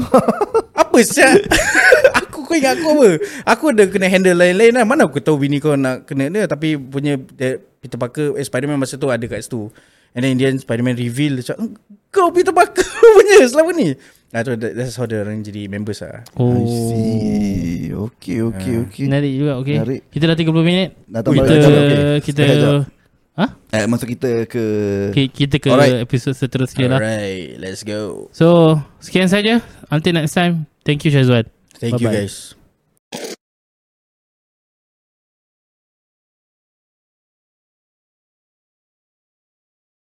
[0.86, 1.34] Apa siap
[2.22, 3.10] Aku kau ingat aku apa?
[3.58, 4.86] Aku ada kena handle lain-lain lah.
[4.86, 6.46] Mana aku tahu bini kau nak kena dia.
[6.46, 9.74] Tapi punya dia, Peter Parker eh, Spiderman masa tu ada kat situ.
[10.14, 11.72] And then Indian Spiderman reveal Dia cakap
[12.12, 12.84] Kau Peter Parker
[13.18, 13.96] punya selama ni
[14.32, 16.56] Nah tu that- that's how dia orang jadi members lah Oh.
[16.56, 17.92] I see.
[17.92, 19.04] Okay okay okay.
[19.06, 19.76] Menarik juga okay.
[19.78, 20.02] Menarik.
[20.08, 20.90] Kita dah 30 minit.
[21.06, 21.68] Ui, tambah Kita lagi.
[21.68, 22.20] Okay.
[22.24, 22.44] Kita.
[23.32, 23.46] Ha?
[23.72, 24.64] Eh, masuk kita ke
[25.16, 26.04] Okay, kita ke Alright.
[26.04, 27.00] episod seterusnya lah.
[27.00, 28.28] Alright Let's go.
[28.32, 29.60] So Sekian saja.
[29.88, 30.68] Until next time.
[30.88, 32.24] Thank you Syazwan Thank you Bye-bye.
[32.28, 32.56] guys